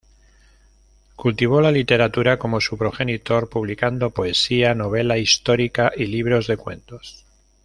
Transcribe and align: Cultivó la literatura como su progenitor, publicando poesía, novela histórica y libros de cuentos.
Cultivó 1.15 1.61
la 1.61 1.71
literatura 1.71 2.39
como 2.39 2.59
su 2.59 2.75
progenitor, 2.75 3.49
publicando 3.51 4.09
poesía, 4.09 4.73
novela 4.73 5.19
histórica 5.19 5.91
y 5.95 6.07
libros 6.07 6.47
de 6.47 6.57
cuentos. 6.57 7.23